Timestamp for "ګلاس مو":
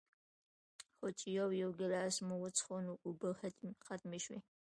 1.79-2.35